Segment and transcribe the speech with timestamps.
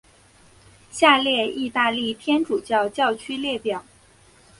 [0.91, 3.85] 下列意大利天主教教区列表。